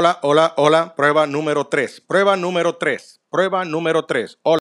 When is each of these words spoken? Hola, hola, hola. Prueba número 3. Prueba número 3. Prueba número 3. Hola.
Hola, 0.00 0.20
hola, 0.22 0.54
hola. 0.56 0.94
Prueba 0.94 1.26
número 1.26 1.66
3. 1.66 2.02
Prueba 2.06 2.36
número 2.36 2.76
3. 2.76 3.20
Prueba 3.32 3.64
número 3.64 4.04
3. 4.04 4.38
Hola. 4.44 4.56